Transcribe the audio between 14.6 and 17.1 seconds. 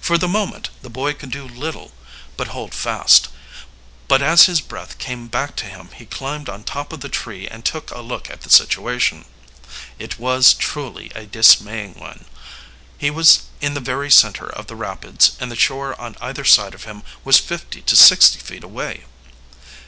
the rapids, and the shore on either side of him